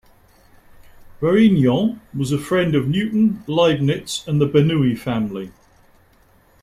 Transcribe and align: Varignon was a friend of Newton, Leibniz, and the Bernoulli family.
Varignon 1.21 1.99
was 2.11 2.31
a 2.31 2.39
friend 2.39 2.73
of 2.73 2.87
Newton, 2.87 3.43
Leibniz, 3.45 4.23
and 4.27 4.41
the 4.41 4.47
Bernoulli 4.47 4.97
family. 4.97 5.51